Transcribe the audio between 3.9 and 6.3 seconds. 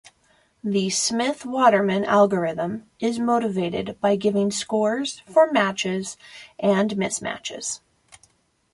by giving scores for matches